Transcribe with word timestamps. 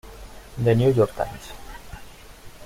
The 0.57 0.73
New 0.73 0.89
York 0.91 1.15
Times. 1.15 1.51